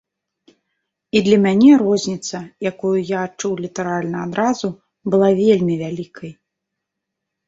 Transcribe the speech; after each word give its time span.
І 1.17 1.19
для 1.25 1.37
мяне 1.45 1.73
розніца, 1.81 2.37
якую 2.69 2.93
я 3.09 3.19
адчуў 3.29 3.53
літаральна 3.65 4.17
адразу, 4.29 4.67
была 5.15 5.29
вельмі 5.41 5.75
вялікай. 5.83 6.31